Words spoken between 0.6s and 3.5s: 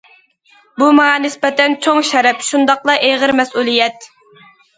بۇ ماڭا نىسبەتەن چوڭ شەرەپ، شۇنداقلا ئېغىر